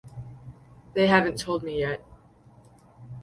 [0.95, 2.03] They haven't told me yet.